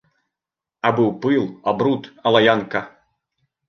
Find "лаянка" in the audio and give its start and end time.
2.39-2.87